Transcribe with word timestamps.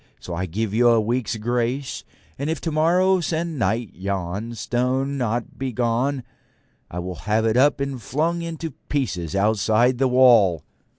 So 0.19 0.33
I 0.33 0.47
give 0.47 0.73
you 0.73 0.87
a 0.89 0.99
week's 0.99 1.35
grace, 1.37 2.03
and 2.39 2.49
if 2.49 2.59
tomorrow 2.59 3.19
sennight 3.19 3.91
yon 3.93 4.55
stone 4.55 5.09
be 5.09 5.15
not 5.67 5.75
gone, 5.75 6.23
I 6.89 6.97
will 6.97 7.13
have 7.29 7.45
it 7.45 7.55
up 7.55 7.79
and 7.79 8.01
flung 8.01 8.41
in 8.41 8.57
pieces 8.89 9.35
outside 9.35 9.99
the 9.99 10.07
wall.' 10.07 10.63